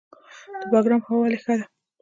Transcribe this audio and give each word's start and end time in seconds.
د 0.59 0.61
بګرام 0.71 1.01
هوا 1.05 1.17
ولې 1.21 1.37
ښه 1.43 1.53
ده؟ 1.59 1.65